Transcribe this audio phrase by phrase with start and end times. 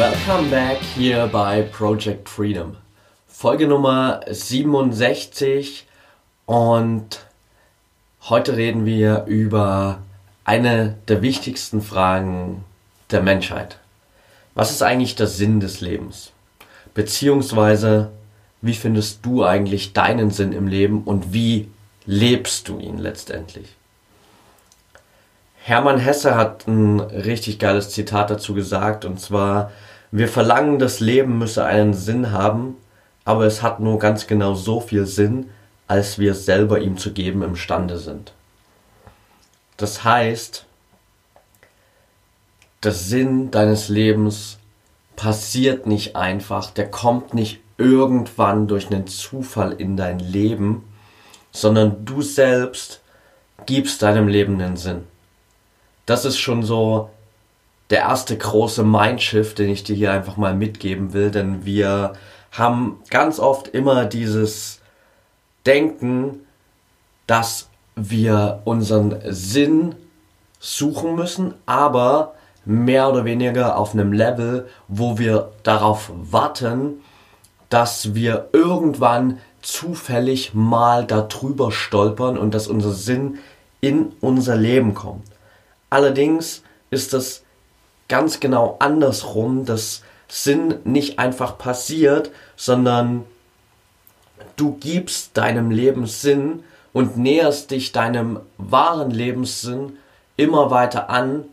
[0.00, 2.74] Welcome back hier bei Project Freedom.
[3.28, 5.86] Folge Nummer 67
[6.46, 7.26] und
[8.22, 9.98] heute reden wir über
[10.44, 12.64] eine der wichtigsten Fragen
[13.10, 13.78] der Menschheit.
[14.54, 16.32] Was ist eigentlich der Sinn des Lebens?
[16.94, 18.10] Beziehungsweise,
[18.62, 21.68] wie findest du eigentlich deinen Sinn im Leben und wie
[22.06, 23.76] lebst du ihn letztendlich?
[25.62, 29.70] Hermann Hesse hat ein richtig geiles Zitat dazu gesagt und zwar,
[30.10, 32.76] wir verlangen, das Leben müsse einen Sinn haben,
[33.24, 35.50] aber es hat nur ganz genau so viel Sinn,
[35.86, 38.32] als wir selber ihm zu geben imstande sind.
[39.76, 40.66] Das heißt,
[42.82, 44.58] der Sinn deines Lebens
[45.16, 50.84] passiert nicht einfach, der kommt nicht irgendwann durch einen Zufall in dein Leben,
[51.52, 53.00] sondern du selbst
[53.66, 55.04] gibst deinem Leben einen Sinn.
[56.06, 57.10] Das ist schon so
[57.90, 62.12] der erste große Mindshift, den ich dir hier einfach mal mitgeben will, denn wir
[62.52, 64.80] haben ganz oft immer dieses
[65.66, 66.46] Denken,
[67.26, 69.94] dass wir unseren Sinn
[70.58, 77.00] suchen müssen, aber mehr oder weniger auf einem Level, wo wir darauf warten,
[77.68, 83.38] dass wir irgendwann zufällig mal darüber stolpern und dass unser Sinn
[83.80, 85.26] in unser Leben kommt.
[85.88, 87.42] Allerdings ist das
[88.10, 93.24] ganz genau andersrum, dass Sinn nicht einfach passiert, sondern
[94.56, 99.96] du gibst deinem Leben Sinn und näherst dich deinem wahren Lebenssinn
[100.36, 101.44] immer weiter an,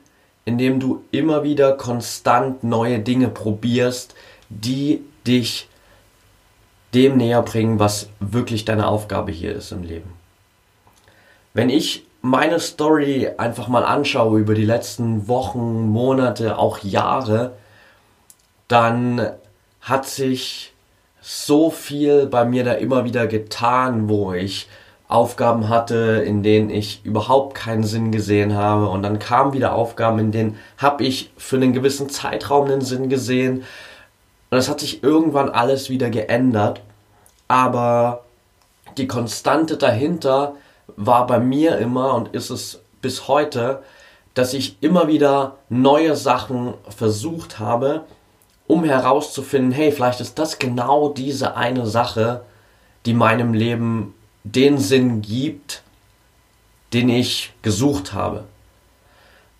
[0.45, 4.15] indem du immer wieder konstant neue Dinge probierst,
[4.49, 5.69] die dich
[6.93, 10.13] dem näher bringen, was wirklich deine Aufgabe hier ist im Leben.
[11.53, 17.53] Wenn ich meine Story einfach mal anschaue über die letzten Wochen, Monate, auch Jahre,
[18.67, 19.31] dann
[19.81, 20.73] hat sich
[21.21, 24.67] so viel bei mir da immer wieder getan, wo ich
[25.07, 28.89] Aufgaben hatte, in denen ich überhaupt keinen Sinn gesehen habe.
[28.89, 33.07] Und dann kamen wieder Aufgaben, in denen habe ich für einen gewissen Zeitraum einen Sinn
[33.07, 33.63] gesehen.
[34.49, 36.81] Und es hat sich irgendwann alles wieder geändert,
[37.47, 38.23] aber
[38.97, 40.55] die Konstante dahinter
[40.97, 43.81] war bei mir immer und ist es bis heute,
[44.33, 48.03] dass ich immer wieder neue Sachen versucht habe,
[48.67, 52.41] um herauszufinden, hey, vielleicht ist das genau diese eine Sache,
[53.05, 54.13] die meinem Leben
[54.43, 55.81] den Sinn gibt,
[56.93, 58.43] den ich gesucht habe.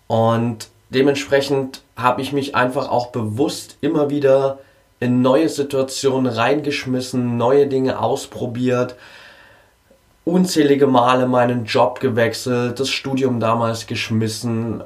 [0.06, 4.58] Und dementsprechend habe ich mich einfach auch bewusst immer wieder
[5.00, 8.96] in neue Situationen reingeschmissen, neue Dinge ausprobiert,
[10.28, 14.82] unzählige Male meinen Job gewechselt, das Studium damals geschmissen,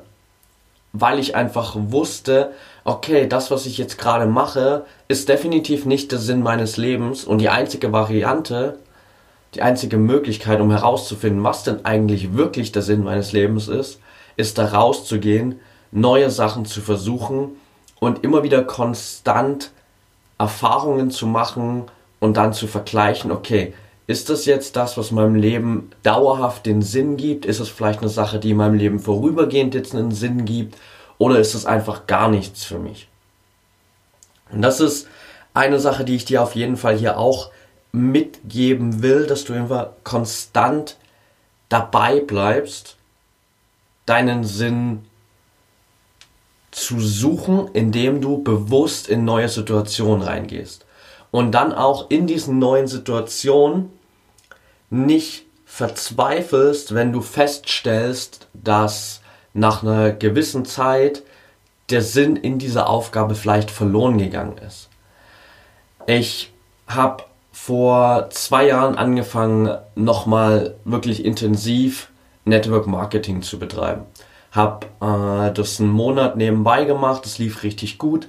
[0.92, 2.52] weil ich einfach wusste,
[2.84, 7.24] okay, das, was ich jetzt gerade mache, ist definitiv nicht der Sinn meines Lebens.
[7.24, 8.78] Und die einzige Variante,
[9.54, 13.98] die einzige Möglichkeit, um herauszufinden, was denn eigentlich wirklich der Sinn meines Lebens ist,
[14.36, 15.60] ist da rauszugehen,
[15.90, 17.50] neue Sachen zu versuchen
[18.00, 19.70] und immer wieder konstant
[20.38, 21.84] Erfahrungen zu machen
[22.20, 23.74] und dann zu vergleichen, okay,
[24.06, 27.46] ist das jetzt das, was meinem Leben dauerhaft den Sinn gibt?
[27.46, 30.76] Ist es vielleicht eine Sache, die meinem Leben vorübergehend jetzt einen Sinn gibt?
[31.18, 33.08] Oder ist es einfach gar nichts für mich?
[34.50, 35.06] Und das ist
[35.54, 37.50] eine Sache, die ich dir auf jeden Fall hier auch
[37.92, 40.96] mitgeben will, dass du einfach konstant
[41.68, 42.96] dabei bleibst,
[44.06, 45.04] deinen Sinn
[46.70, 50.86] zu suchen, indem du bewusst in neue Situationen reingehst
[51.32, 53.90] und dann auch in diesen neuen Situationen
[54.90, 59.22] nicht verzweifelst, wenn du feststellst, dass
[59.54, 61.22] nach einer gewissen Zeit
[61.90, 64.88] der Sinn in dieser Aufgabe vielleicht verloren gegangen ist.
[66.06, 66.52] Ich
[66.86, 72.10] habe vor zwei Jahren angefangen, nochmal wirklich intensiv
[72.44, 74.02] Network Marketing zu betreiben.
[74.50, 78.28] Habe äh, das einen Monat nebenbei gemacht, das lief richtig gut.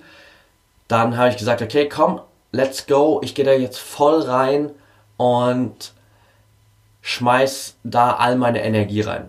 [0.87, 2.21] Dann habe ich gesagt, okay, komm,
[2.53, 4.71] let's go, ich gehe da jetzt voll rein
[5.17, 5.91] und
[7.01, 9.27] schmeiß da all meine Energie rein.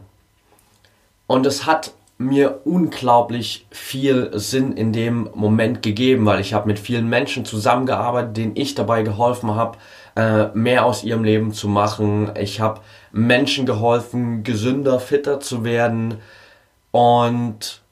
[1.27, 6.79] Und es hat mir unglaublich viel Sinn in dem Moment gegeben, weil ich habe mit
[6.79, 9.79] vielen Menschen zusammengearbeitet, denen ich dabei geholfen habe,
[10.15, 12.31] äh, mehr aus ihrem Leben zu machen.
[12.39, 16.19] Ich habe Menschen geholfen, gesünder, fitter zu werden
[16.93, 17.83] und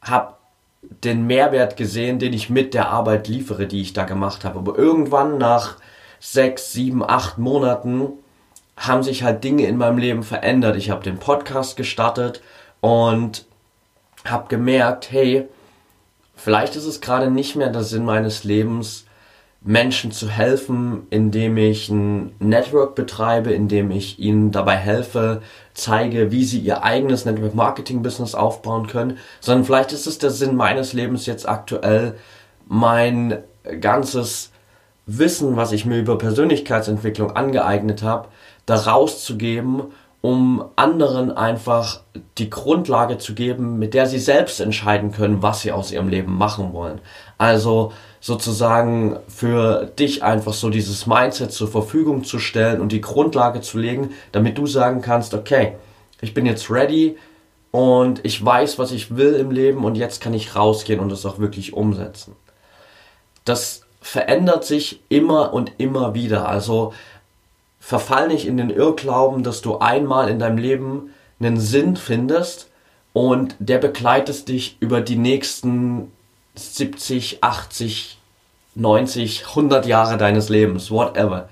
[0.00, 0.34] habe
[1.02, 4.58] den Mehrwert gesehen, den ich mit der Arbeit liefere, die ich da gemacht habe.
[4.58, 5.76] Aber irgendwann nach
[6.20, 8.12] sechs, sieben, acht Monaten
[8.76, 10.76] haben sich halt Dinge in meinem Leben verändert.
[10.76, 12.42] Ich habe den Podcast gestartet
[12.80, 13.46] und
[14.24, 15.48] habe gemerkt, hey,
[16.34, 19.06] vielleicht ist es gerade nicht mehr der Sinn meines Lebens,
[19.66, 25.40] Menschen zu helfen, indem ich ein Network betreibe, indem ich ihnen dabei helfe,
[25.72, 30.30] zeige, wie sie ihr eigenes Network Marketing Business aufbauen können, sondern vielleicht ist es der
[30.30, 32.14] Sinn meines Lebens jetzt aktuell,
[32.66, 33.38] mein
[33.80, 34.50] ganzes
[35.06, 38.28] Wissen, was ich mir über Persönlichkeitsentwicklung angeeignet habe,
[38.66, 39.84] da rauszugeben,
[40.20, 42.00] um anderen einfach
[42.38, 46.34] die Grundlage zu geben, mit der sie selbst entscheiden können, was sie aus ihrem Leben
[46.36, 47.00] machen wollen.
[47.36, 47.92] Also
[48.24, 53.76] sozusagen für dich einfach so dieses Mindset zur Verfügung zu stellen und die Grundlage zu
[53.76, 55.72] legen, damit du sagen kannst, okay,
[56.22, 57.18] ich bin jetzt ready
[57.70, 61.26] und ich weiß, was ich will im Leben und jetzt kann ich rausgehen und das
[61.26, 62.34] auch wirklich umsetzen.
[63.44, 66.48] Das verändert sich immer und immer wieder.
[66.48, 66.94] Also
[67.78, 71.10] verfall nicht in den Irrglauben, dass du einmal in deinem Leben
[71.40, 72.70] einen Sinn findest
[73.12, 76.10] und der begleitet dich über die nächsten
[76.54, 78.18] 70, 80,
[78.74, 81.48] 90, 100 Jahre deines Lebens, whatever.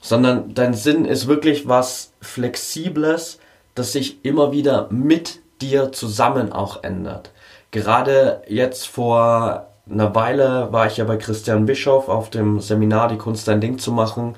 [0.00, 3.38] Sondern dein Sinn ist wirklich was Flexibles,
[3.74, 7.30] das sich immer wieder mit dir zusammen auch ändert.
[7.70, 13.18] Gerade jetzt vor einer Weile war ich ja bei Christian Bischoff auf dem Seminar Die
[13.18, 14.36] Kunst dein Ding zu machen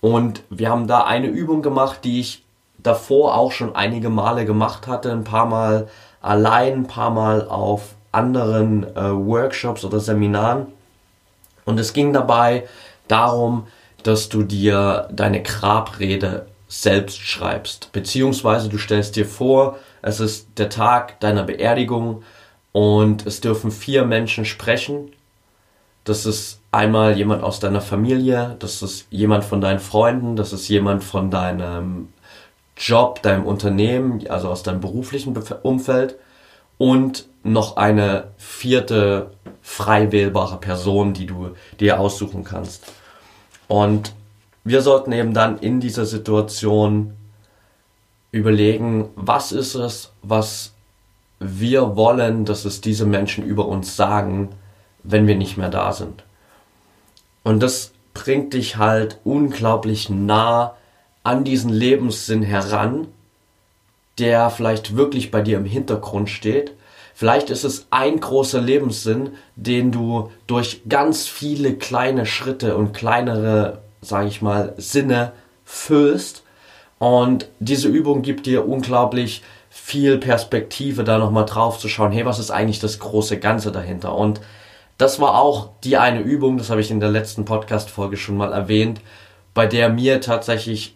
[0.00, 2.44] und wir haben da eine Übung gemacht, die ich
[2.78, 5.10] davor auch schon einige Male gemacht hatte.
[5.10, 5.88] Ein paar Mal
[6.20, 10.68] allein, ein paar Mal auf anderen äh, Workshops oder Seminaren.
[11.64, 12.66] Und es ging dabei
[13.08, 13.66] darum,
[14.02, 17.92] dass du dir deine Grabrede selbst schreibst.
[17.92, 22.22] Beziehungsweise du stellst dir vor, es ist der Tag deiner Beerdigung
[22.72, 25.12] und es dürfen vier Menschen sprechen.
[26.04, 30.68] Das ist einmal jemand aus deiner Familie, das ist jemand von deinen Freunden, das ist
[30.68, 32.08] jemand von deinem
[32.76, 36.16] Job, deinem Unternehmen, also aus deinem beruflichen Umfeld
[36.78, 39.30] und noch eine vierte
[39.62, 41.50] frei wählbare Person, die du
[41.80, 42.84] dir aussuchen kannst.
[43.68, 44.12] Und
[44.64, 47.16] wir sollten eben dann in dieser Situation
[48.32, 50.72] überlegen, was ist es, was
[51.38, 54.50] wir wollen, dass es diese Menschen über uns sagen,
[55.02, 56.24] wenn wir nicht mehr da sind.
[57.44, 60.74] Und das bringt dich halt unglaublich nah
[61.22, 63.08] an diesen Lebenssinn heran,
[64.18, 66.72] der vielleicht wirklich bei dir im Hintergrund steht.
[67.18, 73.78] Vielleicht ist es ein großer Lebenssinn, den du durch ganz viele kleine Schritte und kleinere,
[74.02, 75.32] sage ich mal, Sinne
[75.64, 76.42] füllst.
[76.98, 82.38] Und diese Übung gibt dir unglaublich viel Perspektive, da nochmal drauf zu schauen, hey, was
[82.38, 84.14] ist eigentlich das große Ganze dahinter?
[84.14, 84.42] Und
[84.98, 88.52] das war auch die eine Übung, das habe ich in der letzten Podcast-Folge schon mal
[88.52, 89.00] erwähnt,
[89.54, 90.94] bei der mir tatsächlich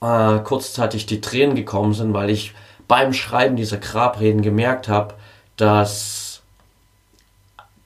[0.00, 2.54] äh, kurzzeitig die Tränen gekommen sind, weil ich
[2.88, 5.12] beim Schreiben dieser Grabreden gemerkt habe,
[5.58, 6.40] dass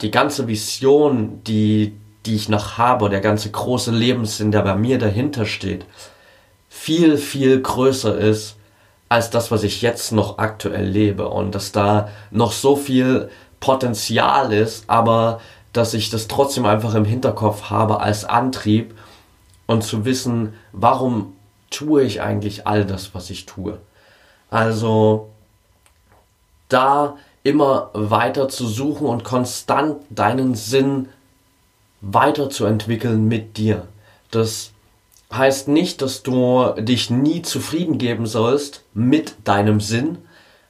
[0.00, 1.94] die ganze Vision, die,
[2.26, 5.84] die ich noch habe, der ganze große Lebenssinn, der bei mir dahinter steht,
[6.68, 8.56] viel, viel größer ist
[9.08, 14.52] als das, was ich jetzt noch aktuell lebe und dass da noch so viel Potenzial
[14.52, 15.40] ist, aber
[15.72, 18.94] dass ich das trotzdem einfach im Hinterkopf habe als Antrieb
[19.66, 21.34] und zu wissen, warum
[21.70, 23.78] tue ich eigentlich all das, was ich tue.
[24.50, 25.30] Also
[26.68, 31.08] da immer weiter zu suchen und konstant deinen Sinn
[32.00, 33.86] weiterzuentwickeln mit dir.
[34.30, 34.70] Das
[35.32, 40.18] heißt nicht, dass du dich nie zufrieden geben sollst mit deinem Sinn.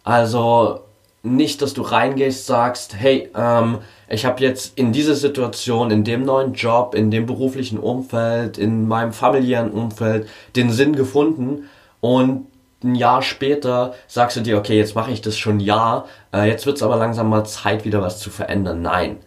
[0.05, 0.81] Also
[1.23, 6.25] nicht, dass du reingehst, sagst, hey, ähm, ich habe jetzt in dieser Situation, in dem
[6.25, 11.69] neuen Job, in dem beruflichen Umfeld, in meinem familiären Umfeld den Sinn gefunden
[12.01, 12.47] und
[12.85, 16.49] ein Jahr später sagst du dir, okay, jetzt mache ich das schon ein Jahr, äh,
[16.49, 18.83] jetzt wird es aber langsam mal Zeit, wieder was zu verändern.
[18.83, 19.19] Nein.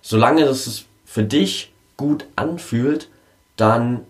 [0.00, 3.08] Solange es für dich gut anfühlt,
[3.56, 4.04] dann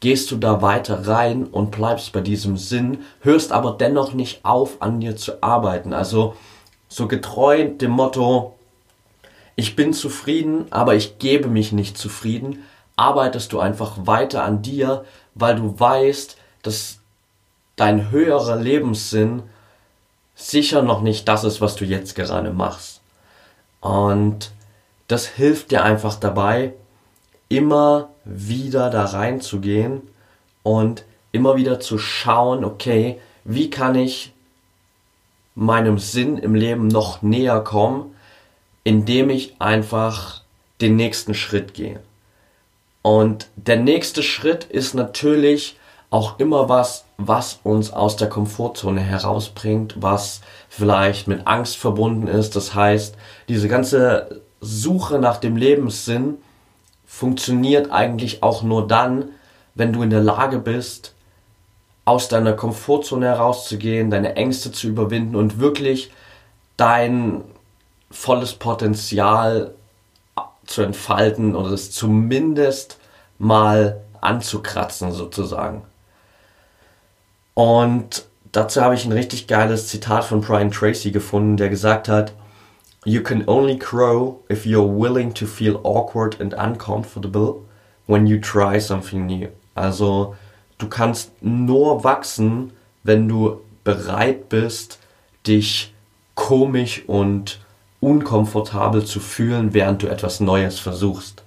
[0.00, 4.80] gehst du da weiter rein und bleibst bei diesem Sinn, hörst aber dennoch nicht auf,
[4.80, 5.92] an dir zu arbeiten.
[5.92, 6.34] Also
[6.88, 8.54] so getreu dem Motto,
[9.56, 12.64] ich bin zufrieden, aber ich gebe mich nicht zufrieden,
[12.96, 15.04] arbeitest du einfach weiter an dir,
[15.34, 16.99] weil du weißt, dass
[17.76, 19.42] dein höherer Lebenssinn
[20.34, 23.00] sicher noch nicht das ist, was du jetzt gerade machst.
[23.80, 24.50] Und
[25.08, 26.74] das hilft dir einfach dabei,
[27.48, 30.02] immer wieder da reinzugehen
[30.62, 34.32] und immer wieder zu schauen, okay, wie kann ich
[35.54, 38.14] meinem Sinn im Leben noch näher kommen,
[38.84, 40.42] indem ich einfach
[40.80, 42.00] den nächsten Schritt gehe.
[43.02, 45.76] Und der nächste Schritt ist natürlich
[46.10, 52.56] auch immer was, was uns aus der Komfortzone herausbringt, was vielleicht mit Angst verbunden ist.
[52.56, 53.14] Das heißt,
[53.48, 56.38] diese ganze Suche nach dem Lebenssinn
[57.06, 59.30] funktioniert eigentlich auch nur dann,
[59.74, 61.14] wenn du in der Lage bist,
[62.04, 66.10] aus deiner Komfortzone herauszugehen, deine Ängste zu überwinden und wirklich
[66.76, 67.44] dein
[68.10, 69.74] volles Potenzial
[70.66, 72.98] zu entfalten oder es zumindest
[73.38, 75.82] mal anzukratzen sozusagen.
[77.60, 82.32] Und dazu habe ich ein richtig geiles Zitat von Brian Tracy gefunden, der gesagt hat,
[83.04, 87.56] You can only grow if you're willing to feel awkward and uncomfortable
[88.06, 89.48] when you try something new.
[89.74, 90.36] Also
[90.78, 94.98] du kannst nur wachsen, wenn du bereit bist,
[95.46, 95.92] dich
[96.36, 97.60] komisch und
[98.00, 101.42] unkomfortabel zu fühlen, während du etwas Neues versuchst.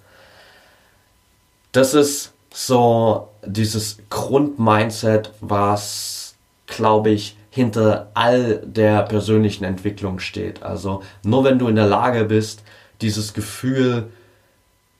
[1.72, 6.36] Das ist so dieses Grundmindset, was,
[6.68, 10.64] glaube ich, hinter all der persönlichen Entwicklung steht.
[10.64, 12.64] Also nur wenn du in der Lage bist,
[13.02, 14.12] dieses Gefühl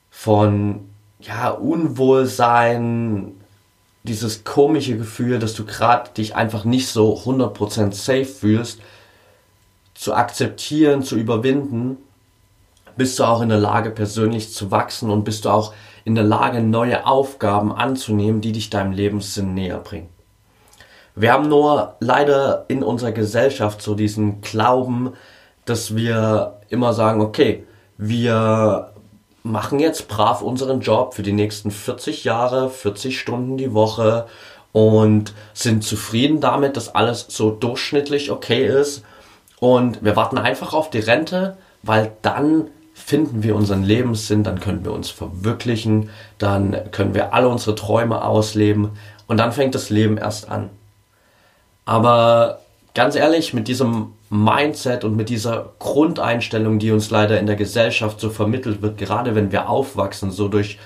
[0.10, 3.32] von ja, Unwohlsein,
[4.02, 8.82] dieses komische Gefühl, dass du gerade dich einfach nicht so 100% safe fühlst,
[9.94, 11.98] zu akzeptieren, zu überwinden,
[12.98, 15.74] bist du auch in der Lage, persönlich zu wachsen und bist du auch
[16.06, 20.10] in der Lage, neue Aufgaben anzunehmen, die dich deinem Lebenssinn näher bringen.
[21.16, 25.14] Wir haben nur leider in unserer Gesellschaft so diesen Glauben,
[25.66, 27.66] dass wir immer sagen, okay,
[27.98, 28.94] wir
[29.44, 34.26] machen jetzt brav unseren Job für die nächsten 40 Jahre, 40 Stunden die Woche
[34.72, 39.04] und sind zufrieden damit, dass alles so durchschnittlich okay ist.
[39.60, 42.70] Und wir warten einfach auf die Rente, weil dann
[43.06, 48.24] finden wir unseren Lebenssinn, dann können wir uns verwirklichen, dann können wir alle unsere Träume
[48.24, 48.92] ausleben
[49.28, 50.70] und dann fängt das Leben erst an.
[51.86, 52.62] Aber
[52.94, 58.20] ganz ehrlich, mit diesem Mindset und mit dieser Grundeinstellung, die uns leider in der Gesellschaft
[58.22, 60.80] so vermittelt wird, gerade wenn wir aufwachsen, so durch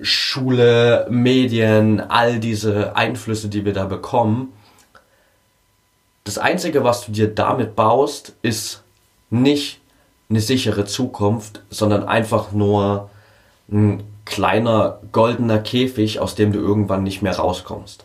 [0.00, 4.52] Schule, Medien, all diese Einflüsse, die wir da bekommen,
[6.24, 8.82] das Einzige, was du dir damit baust, ist
[9.30, 9.81] nicht
[10.28, 13.10] eine sichere Zukunft, sondern einfach nur
[13.70, 18.04] ein kleiner goldener Käfig, aus dem du irgendwann nicht mehr rauskommst.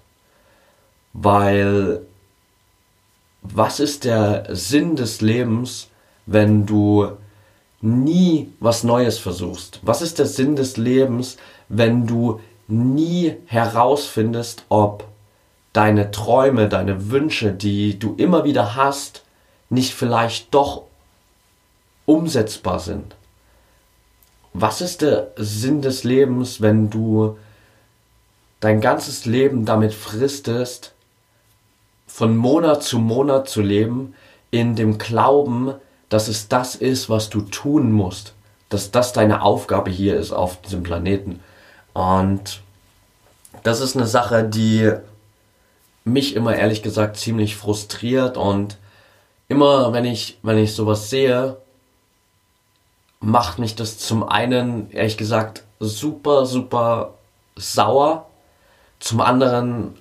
[1.14, 2.02] Weil
[3.42, 5.88] was ist der Sinn des Lebens,
[6.26, 7.12] wenn du
[7.82, 9.80] nie was Neues versuchst?
[9.84, 11.38] Was ist der Sinn des Lebens,
[11.70, 15.06] wenn du nie herausfindest, ob
[15.74, 19.24] deine Träume, deine Wünsche, die du immer wieder hast,
[19.70, 20.84] nicht vielleicht doch
[22.08, 23.16] umsetzbar sind?
[24.54, 27.38] Was ist der Sinn des Lebens, wenn du
[28.60, 30.94] dein ganzes Leben damit fristest,
[32.08, 34.16] von Monat zu Monat zu leben,
[34.50, 35.76] in dem Glauben,
[36.10, 38.34] dass es das ist, was du tun musst,
[38.70, 41.42] dass das deine Aufgabe hier ist auf diesem Planeten.
[41.94, 42.62] Und
[43.62, 44.92] das ist eine Sache, die
[46.06, 48.78] mich immer ehrlich gesagt ziemlich frustriert und
[49.50, 51.58] immer wenn ich, wenn ich sowas sehe,
[53.20, 57.16] macht mich das zum einen, ehrlich gesagt, super, super
[57.56, 58.28] sauer.
[59.00, 59.96] Zum anderen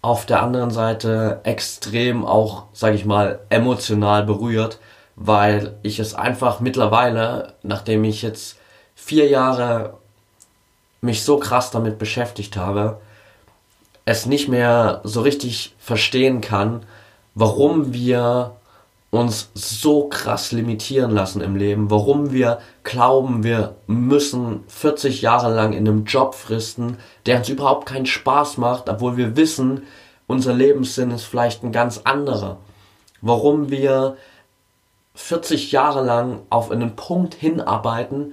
[0.00, 4.78] auf der anderen Seite extrem auch, sage ich mal, emotional berührt,
[5.14, 8.58] weil ich es einfach mittlerweile, nachdem ich jetzt
[8.94, 9.98] vier Jahre
[11.00, 13.00] mich so krass damit beschäftigt habe,
[14.04, 16.84] es nicht mehr so richtig verstehen kann,
[17.34, 18.52] warum wir
[19.12, 25.74] uns so krass limitieren lassen im Leben, warum wir glauben, wir müssen 40 Jahre lang
[25.74, 29.82] in einem Job fristen, der uns überhaupt keinen Spaß macht, obwohl wir wissen,
[30.26, 32.56] unser Lebenssinn ist vielleicht ein ganz anderer.
[33.20, 34.16] Warum wir
[35.14, 38.32] 40 Jahre lang auf einen Punkt hinarbeiten,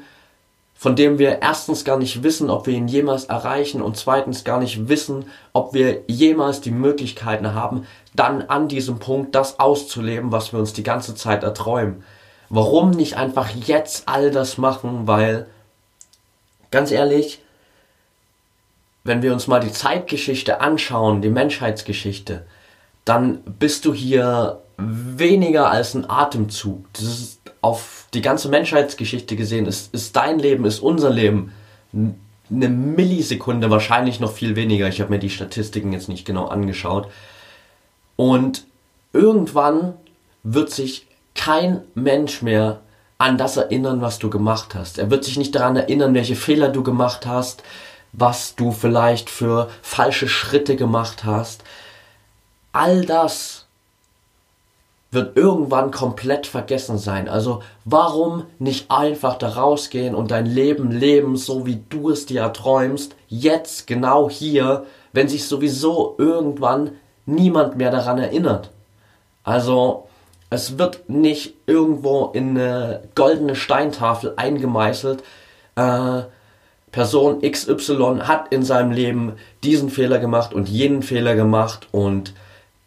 [0.79, 4.61] von dem wir erstens gar nicht wissen, ob wir ihn jemals erreichen und zweitens gar
[4.61, 10.51] nicht wissen, ob wir jemals die Möglichkeiten haben, dann an diesem Punkt das auszuleben, was
[10.51, 12.03] wir uns die ganze Zeit erträumen.
[12.49, 15.47] Warum nicht einfach jetzt all das machen, weil
[16.71, 17.41] ganz ehrlich,
[19.03, 22.45] wenn wir uns mal die Zeitgeschichte anschauen, die Menschheitsgeschichte,
[23.05, 26.85] dann bist du hier weniger als ein Atemzug.
[26.93, 31.51] Das ist auf die ganze Menschheitsgeschichte gesehen, ist, ist dein Leben, ist unser Leben
[31.93, 34.87] eine Millisekunde, wahrscheinlich noch viel weniger.
[34.87, 37.07] Ich habe mir die Statistiken jetzt nicht genau angeschaut.
[38.19, 38.65] Und
[39.13, 39.93] irgendwann
[40.43, 42.81] wird sich kein Mensch mehr
[43.17, 44.99] an das erinnern, was du gemacht hast.
[44.99, 47.63] Er wird sich nicht daran erinnern, welche Fehler du gemacht hast,
[48.11, 51.63] was du vielleicht für falsche Schritte gemacht hast.
[52.73, 53.67] All das
[55.11, 57.29] wird irgendwann komplett vergessen sein.
[57.29, 62.41] Also warum nicht einfach da rausgehen und dein Leben leben, so wie du es dir
[62.41, 66.97] erträumst, jetzt genau hier, wenn sich sowieso irgendwann
[67.29, 68.71] niemand mehr daran erinnert.
[69.43, 70.07] Also
[70.49, 75.23] es wird nicht irgendwo in eine goldene Steintafel eingemeißelt.
[75.75, 76.21] Äh,
[76.91, 79.33] Person XY hat in seinem Leben
[79.63, 82.33] diesen Fehler gemacht und jenen Fehler gemacht und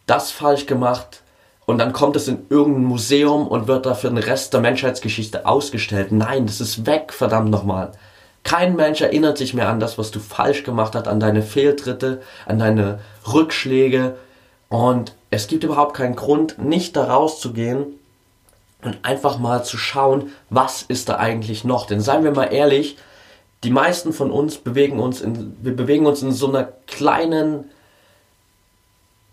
[0.05, 1.23] das falsch gemacht
[1.65, 5.45] und dann kommt es in irgendein Museum und wird da für den Rest der Menschheitsgeschichte
[5.45, 6.11] ausgestellt.
[6.11, 7.91] Nein, das ist weg, verdammt nochmal.
[8.43, 12.21] Kein Mensch erinnert sich mehr an das, was du falsch gemacht hast, an deine Fehltritte,
[12.45, 12.99] an deine
[13.31, 14.17] Rückschläge.
[14.73, 17.99] Und es gibt überhaupt keinen Grund, nicht da rauszugehen
[18.81, 21.85] und einfach mal zu schauen, was ist da eigentlich noch.
[21.85, 22.97] Denn seien wir mal ehrlich,
[23.63, 27.65] die meisten von uns bewegen uns in, wir bewegen uns in so einer kleinen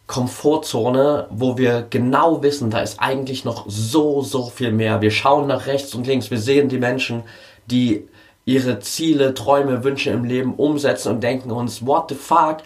[0.07, 5.01] Komfortzone, wo wir genau wissen, da ist eigentlich noch so, so viel mehr.
[5.01, 7.23] Wir schauen nach rechts und links, wir sehen die Menschen,
[7.65, 8.07] die
[8.45, 12.59] ihre Ziele, Träume, Wünsche im Leben umsetzen und denken uns, what the fuck,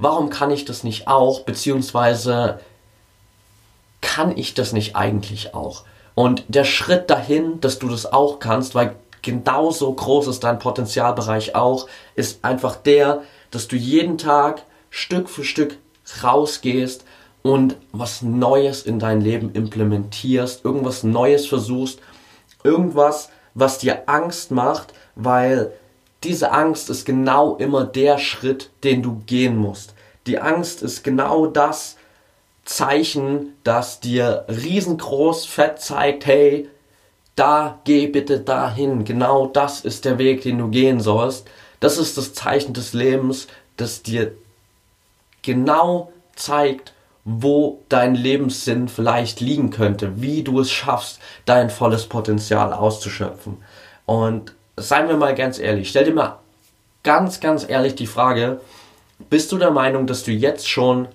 [0.00, 1.40] warum kann ich das nicht auch?
[1.40, 2.58] Beziehungsweise
[4.00, 5.84] kann ich das nicht eigentlich auch?
[6.14, 11.54] Und der Schritt dahin, dass du das auch kannst, weil genauso groß ist dein Potenzialbereich
[11.54, 15.76] auch, ist einfach der, dass du jeden Tag Stück für Stück
[16.22, 17.04] rausgehst
[17.42, 22.00] und was Neues in dein Leben implementierst, irgendwas Neues versuchst,
[22.64, 25.72] irgendwas, was dir Angst macht, weil
[26.24, 29.94] diese Angst ist genau immer der Schritt, den du gehen musst.
[30.26, 31.96] Die Angst ist genau das
[32.64, 36.68] Zeichen, das dir riesengroß fett zeigt, hey,
[37.36, 39.04] da geh bitte dahin.
[39.04, 41.46] Genau das ist der Weg, den du gehen sollst.
[41.80, 44.32] Das ist das Zeichen des Lebens, das dir
[45.40, 46.92] genau zeigt,
[47.24, 53.58] wo dein Lebenssinn vielleicht liegen könnte, wie du es schaffst, dein volles Potenzial auszuschöpfen.
[54.04, 56.38] Und seien wir mal ganz ehrlich, stell dir mal
[57.02, 58.60] ganz, ganz ehrlich die Frage,
[59.28, 61.08] bist du der Meinung, dass du jetzt schon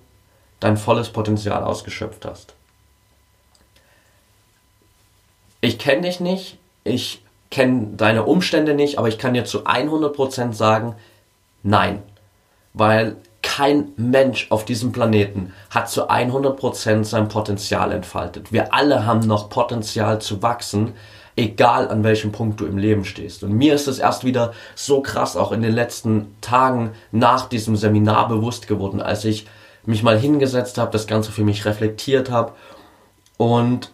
[0.60, 2.54] dein volles Potenzial ausgeschöpft hast?
[5.62, 10.54] Ich kenne dich nicht, ich kenne deine Umstände nicht, aber ich kann dir zu 100%
[10.54, 10.95] sagen,
[11.63, 12.04] nein.
[12.73, 18.51] Weil kein Mensch auf diesem Planeten hat zu 100% sein Potenzial entfaltet.
[18.51, 20.93] Wir alle haben noch Potenzial zu wachsen,
[21.36, 23.43] egal an welchem Punkt du im Leben stehst.
[23.43, 27.76] Und mir ist es erst wieder so krass auch in den letzten Tagen nach diesem
[27.76, 29.45] Seminar bewusst geworden, als ich
[29.86, 32.54] mich mal hingesetzt habe, das Ganze für mich reflektiert habe
[33.38, 33.91] und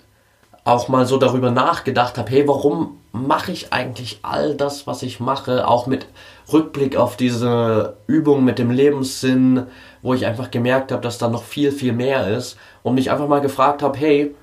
[0.64, 5.20] auch mal so darüber nachgedacht habe, hey, warum mache ich eigentlich all das, was ich
[5.20, 6.08] mache, auch mit
[6.54, 9.66] Rückblick auf diese Übung mit dem Lebenssinn,
[10.02, 13.28] wo ich einfach gemerkt habe, dass da noch viel, viel mehr ist und mich einfach
[13.28, 14.36] mal gefragt habe, hey,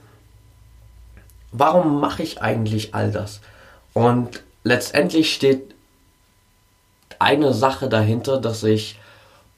[1.52, 3.40] warum mache ich eigentlich all das?
[3.94, 5.74] Und letztendlich steht
[7.18, 8.98] eine Sache dahinter, dass ich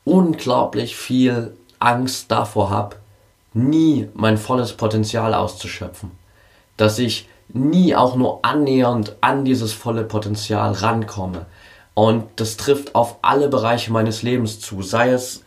[0.05, 2.96] unglaublich viel Angst davor habe,
[3.53, 6.11] nie mein volles Potenzial auszuschöpfen.
[6.76, 11.46] Dass ich nie auch nur annähernd an dieses volle Potenzial rankomme.
[11.94, 15.44] Und das trifft auf alle Bereiche meines Lebens zu, sei es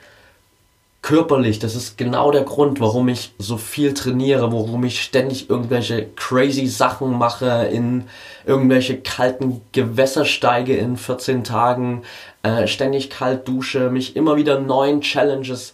[1.04, 6.08] körperlich, das ist genau der Grund, warum ich so viel trainiere, warum ich ständig irgendwelche
[6.16, 8.06] crazy Sachen mache, in
[8.46, 12.04] irgendwelche kalten Gewässer steige in 14 Tagen,
[12.42, 15.74] äh, ständig kalt dusche, mich immer wieder neuen Challenges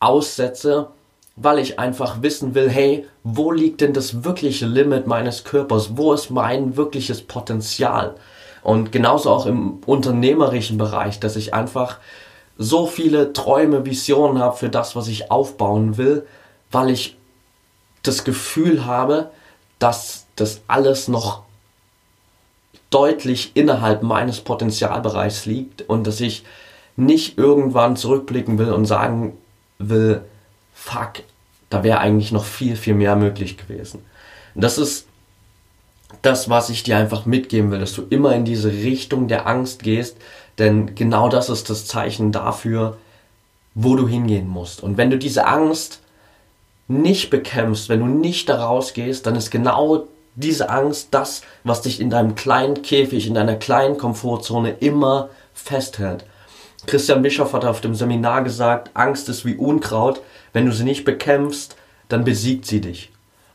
[0.00, 0.88] aussetze,
[1.36, 5.96] weil ich einfach wissen will, hey, wo liegt denn das wirkliche Limit meines Körpers?
[5.96, 8.16] Wo ist mein wirkliches Potenzial?
[8.64, 11.98] Und genauso auch im unternehmerischen Bereich, dass ich einfach
[12.58, 16.26] so viele Träume, Visionen habe für das, was ich aufbauen will,
[16.70, 17.16] weil ich
[18.02, 19.30] das Gefühl habe,
[19.78, 21.42] dass das alles noch
[22.90, 26.44] deutlich innerhalb meines Potenzialbereichs liegt und dass ich
[26.96, 29.36] nicht irgendwann zurückblicken will und sagen
[29.78, 30.22] will,
[30.72, 31.24] fuck,
[31.68, 34.04] da wäre eigentlich noch viel, viel mehr möglich gewesen.
[34.54, 35.06] Und das ist
[36.22, 39.82] das, was ich dir einfach mitgeben will, dass du immer in diese Richtung der Angst
[39.82, 40.16] gehst,
[40.58, 42.96] denn genau das ist das Zeichen dafür,
[43.74, 44.82] wo du hingehen musst.
[44.82, 46.00] Und wenn du diese Angst
[46.88, 52.00] nicht bekämpfst, wenn du nicht da rausgehst, dann ist genau diese Angst das, was dich
[52.00, 56.24] in deinem kleinen Käfig, in deiner kleinen Komfortzone immer festhält.
[56.86, 60.20] Christian Bischoff hat auf dem Seminar gesagt, Angst ist wie Unkraut.
[60.52, 61.76] Wenn du sie nicht bekämpfst,
[62.08, 63.10] dann besiegt sie dich.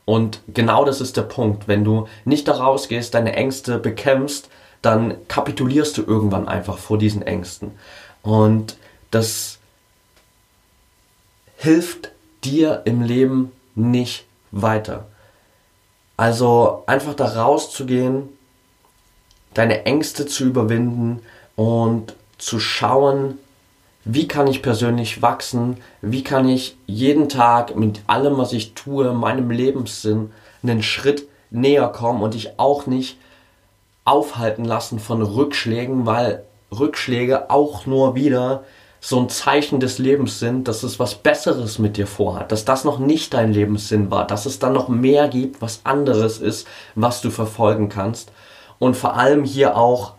[0.06, 1.68] Und genau das ist der Punkt.
[1.68, 4.50] Wenn du nicht da rausgehst, deine Ängste bekämpfst,
[4.82, 7.72] dann kapitulierst du irgendwann einfach vor diesen Ängsten.
[8.24, 8.78] Und
[9.12, 9.60] das
[11.58, 12.12] hilft
[12.44, 15.08] dir im Leben nicht weiter.
[16.18, 18.30] Also einfach da rauszugehen,
[19.54, 21.22] deine Ängste zu überwinden
[21.56, 23.38] und zu schauen,
[24.04, 29.14] wie kann ich persönlich wachsen, wie kann ich jeden Tag mit allem, was ich tue,
[29.14, 30.32] meinem Lebenssinn
[30.64, 33.18] einen Schritt näher kommen und dich auch nicht
[34.06, 38.64] aufhalten lassen von Rückschlägen, weil Rückschläge auch nur wieder
[39.00, 42.84] so ein Zeichen des Lebens sind, dass es was Besseres mit dir vorhat, dass das
[42.84, 47.22] noch nicht dein Lebenssinn war, dass es dann noch mehr gibt, was anderes ist, was
[47.22, 48.32] du verfolgen kannst.
[48.78, 50.14] Und vor allem hier auch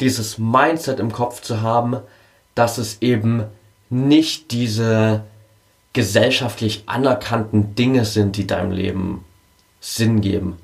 [0.00, 1.98] dieses Mindset im Kopf zu haben,
[2.54, 3.44] dass es eben
[3.90, 5.22] nicht diese
[5.92, 9.24] gesellschaftlich anerkannten Dinge sind, die deinem Leben
[9.80, 10.56] Sinn geben.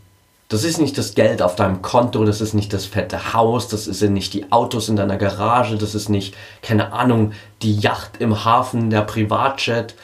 [0.51, 3.85] Das ist nicht das Geld auf deinem Konto, das ist nicht das fette Haus, das
[3.85, 7.33] sind nicht die Autos in deiner Garage, das ist nicht, keine Ahnung,
[7.63, 9.95] die Yacht im Hafen, der Privatjet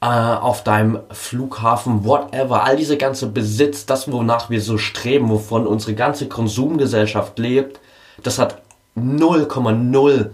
[0.00, 2.62] äh, auf deinem Flughafen, whatever.
[2.62, 7.80] All diese ganze Besitz, das, wonach wir so streben, wovon unsere ganze Konsumgesellschaft lebt,
[8.22, 8.62] das hat
[8.96, 10.30] 0,0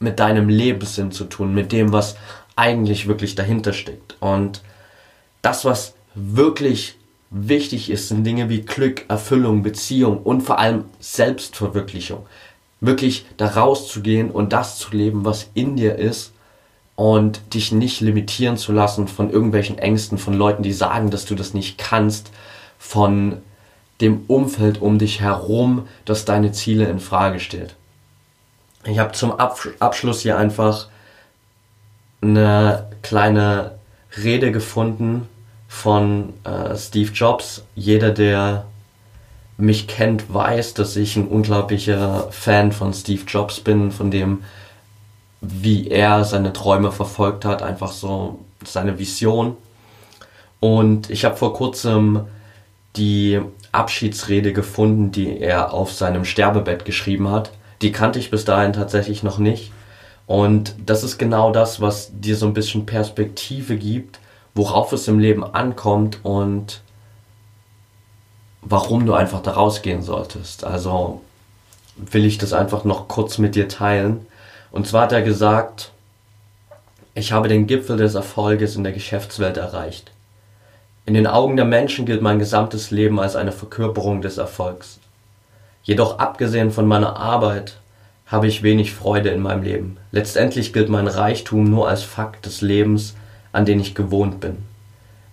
[0.00, 2.14] mit deinem Lebenssinn zu tun, mit dem, was
[2.56, 4.16] eigentlich wirklich dahinter steckt.
[4.20, 4.60] Und
[5.40, 6.98] das, was wirklich
[7.32, 12.26] wichtig ist, sind Dinge wie Glück, Erfüllung, Beziehung und vor allem Selbstverwirklichung.
[12.80, 16.32] Wirklich da rauszugehen und das zu leben, was in dir ist
[16.94, 21.34] und dich nicht limitieren zu lassen von irgendwelchen Ängsten, von Leuten, die sagen, dass du
[21.34, 22.30] das nicht kannst,
[22.78, 23.38] von
[24.00, 27.76] dem Umfeld um dich herum, das deine Ziele in Frage stellt.
[28.84, 30.88] Ich habe zum Abschluss hier einfach
[32.20, 33.78] eine kleine
[34.16, 35.28] Rede gefunden
[35.72, 37.64] von äh, Steve Jobs.
[37.74, 38.66] Jeder, der
[39.56, 44.44] mich kennt, weiß, dass ich ein unglaublicher Fan von Steve Jobs bin, von dem,
[45.40, 49.56] wie er seine Träume verfolgt hat, einfach so seine Vision.
[50.60, 52.26] Und ich habe vor kurzem
[52.94, 53.40] die
[53.72, 57.50] Abschiedsrede gefunden, die er auf seinem Sterbebett geschrieben hat.
[57.80, 59.72] Die kannte ich bis dahin tatsächlich noch nicht.
[60.26, 64.20] Und das ist genau das, was dir so ein bisschen Perspektive gibt,
[64.54, 66.82] worauf es im Leben ankommt und
[68.60, 70.64] warum du einfach da rausgehen solltest.
[70.64, 71.20] Also
[71.96, 74.26] will ich das einfach noch kurz mit dir teilen.
[74.70, 75.92] Und zwar hat er gesagt,
[77.14, 80.12] ich habe den Gipfel des Erfolges in der Geschäftswelt erreicht.
[81.04, 84.98] In den Augen der Menschen gilt mein gesamtes Leben als eine Verkörperung des Erfolgs.
[85.82, 87.76] Jedoch abgesehen von meiner Arbeit
[88.26, 89.96] habe ich wenig Freude in meinem Leben.
[90.12, 93.14] Letztendlich gilt mein Reichtum nur als Fakt des Lebens,
[93.52, 94.58] an den ich gewohnt bin.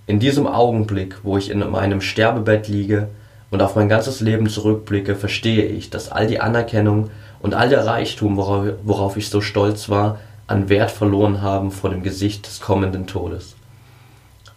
[0.08, 3.10] In diesem Augenblick, wo ich in meinem Sterbebett liege
[3.52, 7.10] und auf mein ganzes Leben zurückblicke, verstehe ich, dass all die Anerkennung
[7.42, 12.04] und all der Reichtum, worauf, ich so stolz war, an Wert verloren haben vor dem
[12.04, 13.56] Gesicht des kommenden Todes.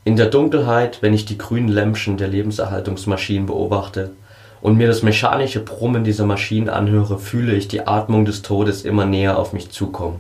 [0.05, 4.11] In der Dunkelheit, wenn ich die grünen Lämpchen der Lebenserhaltungsmaschinen beobachte
[4.61, 9.05] und mir das mechanische Brummen dieser Maschinen anhöre, fühle ich die Atmung des Todes immer
[9.05, 10.19] näher auf mich zukommen.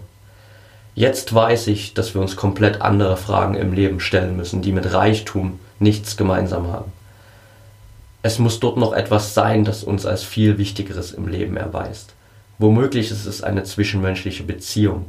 [0.94, 4.92] Jetzt weiß ich, dass wir uns komplett andere Fragen im Leben stellen müssen, die mit
[4.92, 6.92] Reichtum nichts gemeinsam haben.
[8.22, 12.14] Es muss dort noch etwas sein, das uns als viel Wichtigeres im Leben erweist.
[12.58, 15.06] Womöglich ist es eine zwischenmenschliche Beziehung,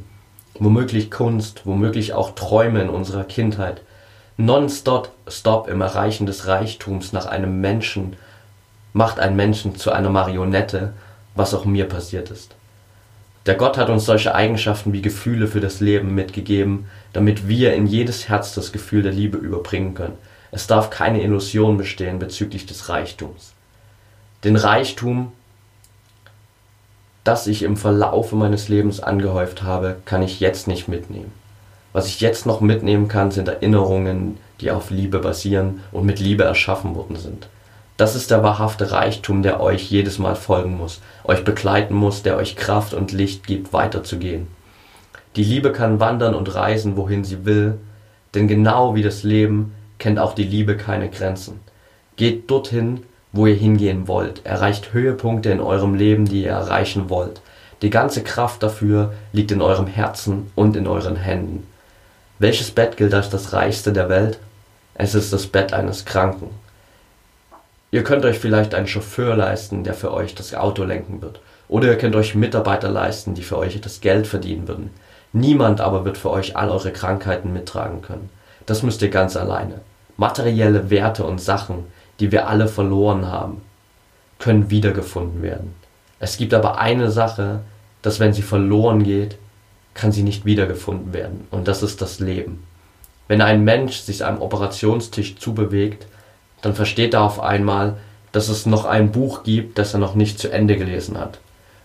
[0.58, 3.82] womöglich Kunst, womöglich auch Träume in unserer Kindheit,
[4.36, 8.16] nonstop stop im Erreichen des Reichtums nach einem Menschen
[8.94, 10.94] macht einen Menschen zu einer Marionette,
[11.34, 12.54] was auch mir passiert ist.
[13.46, 17.86] Der Gott hat uns solche Eigenschaften wie Gefühle für das Leben mitgegeben, damit wir in
[17.86, 20.16] jedes Herz das Gefühl der Liebe überbringen können.
[20.50, 23.52] Es darf keine Illusion bestehen bezüglich des Reichtums.
[24.44, 25.32] Den Reichtum,
[27.22, 31.32] das ich im Verlaufe meines Lebens angehäuft habe, kann ich jetzt nicht mitnehmen.
[31.92, 36.44] Was ich jetzt noch mitnehmen kann, sind Erinnerungen, die auf Liebe basieren und mit Liebe
[36.44, 37.48] erschaffen worden sind.
[37.96, 42.36] Das ist der wahrhafte Reichtum, der euch jedes Mal folgen muss, euch begleiten muss, der
[42.36, 44.46] euch Kraft und Licht gibt, weiterzugehen.
[45.36, 47.78] Die Liebe kann wandern und reisen, wohin sie will,
[48.34, 51.60] denn genau wie das Leben kennt auch die Liebe keine Grenzen.
[52.16, 57.40] Geht dorthin, wo ihr hingehen wollt, erreicht Höhepunkte in eurem Leben, die ihr erreichen wollt.
[57.82, 61.66] Die ganze Kraft dafür liegt in eurem Herzen und in euren Händen.
[62.38, 64.38] Welches Bett gilt als das reichste der Welt?
[64.94, 66.50] Es ist das Bett eines Kranken.
[67.94, 71.38] Ihr könnt euch vielleicht einen Chauffeur leisten, der für euch das Auto lenken wird.
[71.68, 74.90] Oder ihr könnt euch Mitarbeiter leisten, die für euch das Geld verdienen würden.
[75.32, 78.30] Niemand aber wird für euch all eure Krankheiten mittragen können.
[78.66, 79.80] Das müsst ihr ganz alleine.
[80.16, 81.84] Materielle Werte und Sachen,
[82.18, 83.62] die wir alle verloren haben,
[84.40, 85.76] können wiedergefunden werden.
[86.18, 87.60] Es gibt aber eine Sache,
[88.02, 89.36] dass wenn sie verloren geht,
[89.94, 91.46] kann sie nicht wiedergefunden werden.
[91.52, 92.64] Und das ist das Leben.
[93.28, 96.08] Wenn ein Mensch sich am Operationstisch zubewegt,
[96.64, 97.96] dann versteht er auf einmal,
[98.32, 101.38] dass es noch ein Buch gibt, das er noch nicht zu Ende gelesen hat.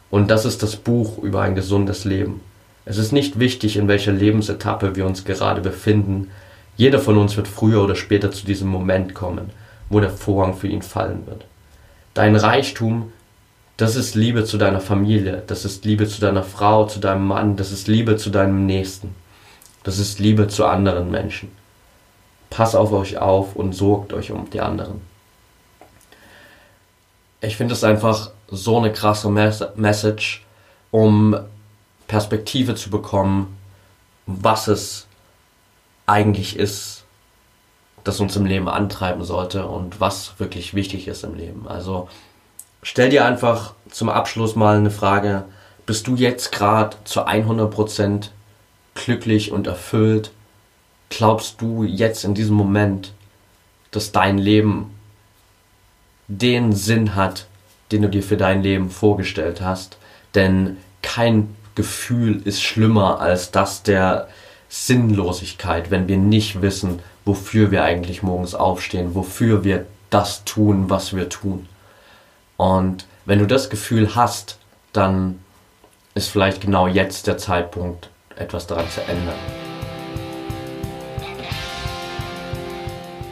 [0.10, 2.39] Und das ist das Buch über ein gesundes Leben.
[2.86, 6.32] Es ist nicht wichtig, in welcher Lebensetappe wir uns gerade befinden.
[6.78, 9.50] Jeder von uns wird früher oder später zu diesem Moment kommen,
[9.89, 11.46] wo der Vorhang für ihn fallen wird.
[12.13, 13.12] Dein Reichtum,
[13.76, 17.58] das ist Liebe zu deiner Familie, das ist Liebe zu deiner Frau, zu deinem Mann,
[17.58, 19.13] das ist Liebe zu deinem Nächsten,
[19.84, 21.59] das ist Liebe zu anderen Menschen.
[22.49, 25.01] Pass auf euch auf und sorgt euch um die anderen.
[27.41, 30.45] Ich finde es einfach so eine krasse Message,
[30.91, 31.38] um
[32.07, 33.55] Perspektive zu bekommen,
[34.25, 35.07] was es
[36.05, 37.03] eigentlich ist,
[38.03, 41.67] das uns im Leben antreiben sollte und was wirklich wichtig ist im Leben.
[41.67, 42.09] Also
[42.81, 45.45] stell dir einfach zum Abschluss mal eine Frage,
[45.85, 48.29] bist du jetzt gerade zu 100%
[48.95, 50.31] glücklich und erfüllt
[51.10, 53.13] glaubst du jetzt in diesem Moment,
[53.91, 54.95] dass dein Leben
[56.28, 57.48] den Sinn hat,
[57.91, 59.98] den du dir für dein Leben vorgestellt hast?
[60.36, 64.28] Denn kein Gefühl ist schlimmer als das der
[64.69, 71.15] Sinnlosigkeit, wenn wir nicht wissen, wofür wir eigentlich morgens aufstehen, wofür wir das tun, was
[71.15, 71.67] wir tun.
[72.58, 74.58] Und wenn du das Gefühl hast,
[74.93, 75.39] dann
[76.13, 79.59] ist vielleicht genau jetzt der Zeitpunkt, etwas daran zu ändern.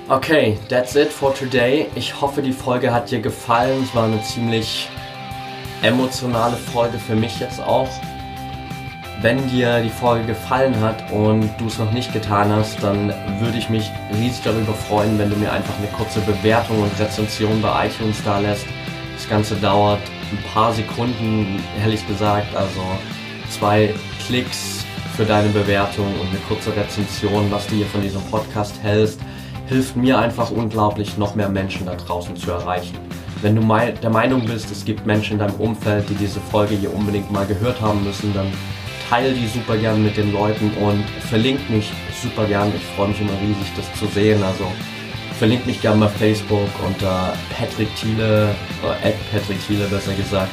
[0.09, 1.87] Okay, that's it for today.
[1.93, 3.83] Ich hoffe, die Folge hat dir gefallen.
[3.83, 4.87] Es war eine ziemlich
[5.81, 7.89] emotionale Folge für mich jetzt auch.
[9.21, 13.57] Wenn dir die Folge gefallen hat und du es noch nicht getan hast, dann würde
[13.57, 17.87] ich mich riesig darüber freuen, wenn du mir einfach eine kurze Bewertung und Rezension bei
[17.87, 18.65] iTunes da lässt.
[19.13, 19.99] Das Ganze dauert
[20.31, 22.81] ein paar Sekunden, ehrlich gesagt, also
[23.49, 23.93] zwei
[24.25, 24.85] Klicks
[25.17, 29.19] für deine Bewertung und eine kurze Rezension, was du hier von diesem Podcast hältst
[29.67, 32.97] hilft mir einfach unglaublich, noch mehr Menschen da draußen zu erreichen.
[33.41, 33.61] Wenn du
[34.01, 37.45] der Meinung bist, es gibt Menschen in deinem Umfeld, die diese Folge hier unbedingt mal
[37.45, 38.47] gehört haben müssen, dann
[39.09, 41.91] teile die super gern mit den Leuten und verlink mich
[42.23, 42.71] super gern.
[42.75, 44.41] Ich freue mich immer riesig, das zu sehen.
[44.41, 44.65] Also
[45.37, 50.51] verlink mich gern bei Facebook unter Patrick Thiele, oder at Patrick Thiele besser gesagt.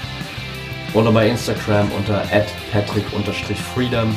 [0.92, 4.14] Oder bei Instagram unter at Patrick-Freedom.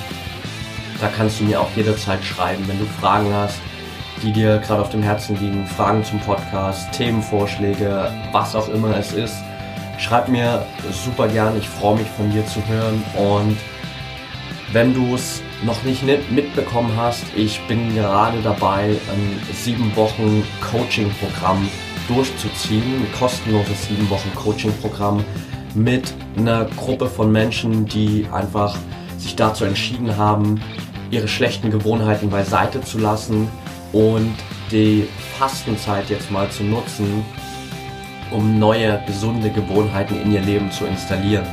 [0.99, 3.60] Da kannst du mir auch jederzeit schreiben, wenn du Fragen hast
[4.23, 9.13] die dir gerade auf dem Herzen liegen, Fragen zum Podcast, Themenvorschläge, was auch immer es
[9.13, 9.36] ist.
[9.97, 13.03] Schreib mir super gern, ich freue mich von dir zu hören.
[13.17, 13.58] Und
[14.73, 21.67] wenn du es noch nicht mitbekommen hast, ich bin gerade dabei, ein sieben Wochen Coaching-Programm
[22.08, 25.23] durchzuziehen, ein kostenloses sieben Wochen Coaching-Programm
[25.73, 28.75] mit einer Gruppe von Menschen, die einfach
[29.17, 30.62] sich dazu entschieden haben,
[31.12, 33.47] ihre schlechten Gewohnheiten beiseite zu lassen,
[33.93, 34.36] und
[34.71, 37.23] die Fastenzeit jetzt mal zu nutzen,
[38.32, 41.45] um neue gesunde Gewohnheiten in ihr Leben zu installieren.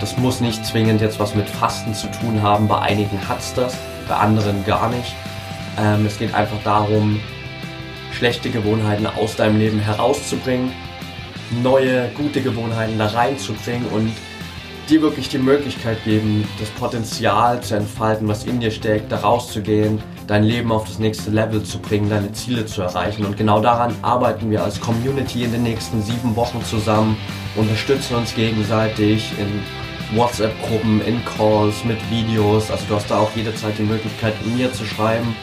[0.00, 2.68] Das muss nicht zwingend jetzt was mit Fasten zu tun haben.
[2.68, 5.14] Bei einigen hat es das, bei anderen gar nicht.
[5.76, 7.20] Ähm, es geht einfach darum,
[8.12, 10.72] schlechte Gewohnheiten aus deinem Leben herauszubringen,
[11.62, 14.12] neue gute Gewohnheiten da reinzubringen und
[14.88, 20.00] dir wirklich die Möglichkeit geben, das Potenzial zu entfalten, was in dir steckt, da rauszugehen,
[20.28, 23.24] dein Leben auf das nächste Level zu bringen, deine Ziele zu erreichen.
[23.24, 27.16] Und genau daran arbeiten wir als Community in den nächsten sieben Wochen zusammen,
[27.56, 32.70] unterstützen uns gegenseitig in WhatsApp-Gruppen, in Calls, mit Videos.
[32.70, 35.34] Also du hast da auch jederzeit die Möglichkeit, mir zu schreiben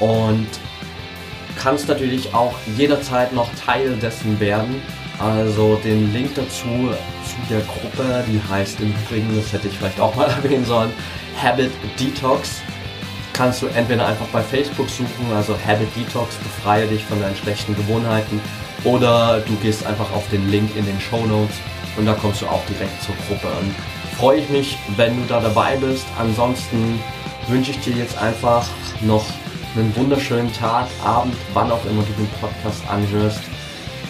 [0.00, 0.48] und
[1.58, 4.80] kannst natürlich auch jederzeit noch Teil dessen werden.
[5.18, 10.00] Also den Link dazu zu der Gruppe, die heißt im Übrigen, das hätte ich vielleicht
[10.00, 10.90] auch mal erwähnen sollen,
[11.40, 12.62] Habit Detox.
[13.32, 17.74] Kannst du entweder einfach bei Facebook suchen, also Habit Detox, befreie dich von deinen schlechten
[17.74, 18.40] Gewohnheiten,
[18.84, 21.56] oder du gehst einfach auf den Link in den Show Notes
[21.96, 23.74] und da kommst du auch direkt zur Gruppe an.
[24.16, 26.04] Freue ich mich, wenn du da dabei bist.
[26.18, 27.00] Ansonsten
[27.48, 28.66] wünsche ich dir jetzt einfach
[29.00, 29.24] noch
[29.74, 33.40] einen wunderschönen Tag, Abend, wann auch immer du den Podcast anhörst.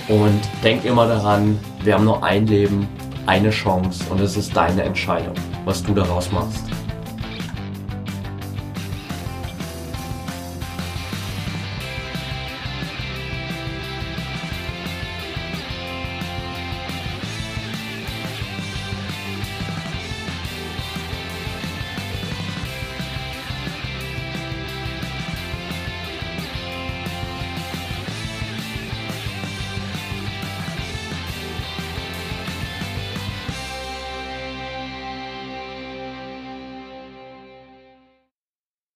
[0.08, 2.88] Und denk immer daran, wir haben nur ein Leben,
[3.26, 6.64] eine Chance und es ist deine Entscheidung, was du daraus machst.